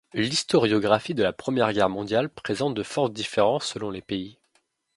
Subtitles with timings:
[0.13, 4.39] L'historiographie de la Première Guerre mondiale présente de fortes différences selon les pays.